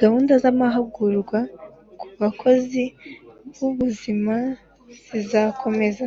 gahunda 0.00 0.32
z'amahugurwa 0.42 1.38
ku 1.98 2.06
bakozi 2.20 2.82
b'ubuzima 3.56 4.36
zizakomeza. 5.08 6.06